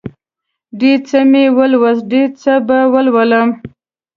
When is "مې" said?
1.31-1.43